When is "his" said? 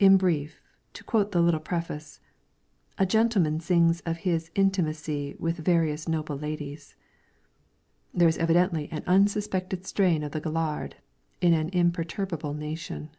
4.26-4.50